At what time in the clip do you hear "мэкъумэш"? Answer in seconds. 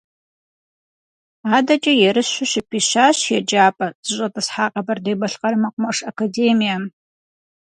5.61-5.97